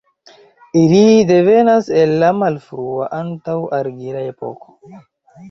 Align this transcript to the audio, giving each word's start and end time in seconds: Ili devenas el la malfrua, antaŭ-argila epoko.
Ili 0.83 1.01
devenas 1.31 1.89
el 2.05 2.15
la 2.23 2.31
malfrua, 2.39 3.11
antaŭ-argila 3.19 4.27
epoko. 4.33 4.77